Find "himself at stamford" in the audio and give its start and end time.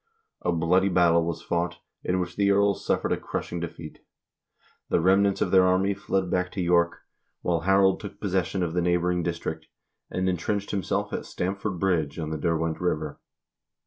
10.71-11.77